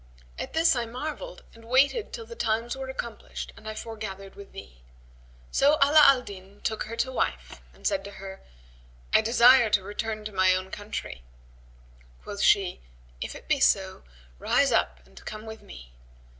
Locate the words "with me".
15.45-15.93